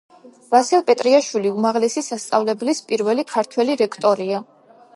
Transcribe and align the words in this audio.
ვასილ 0.53 0.79
პეტრიაშვილი 0.87 1.51
უმაღლესი 1.59 2.03
სასწავლებლის 2.07 2.81
პირველი 2.89 3.27
ქართველი 3.35 3.77
რექტორია. 3.83 4.41